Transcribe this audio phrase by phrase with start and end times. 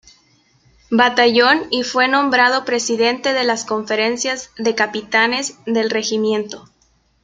[0.89, 6.67] Batallón y fue nombrado presidente de las Conferencias de Capitanes del Regimiento.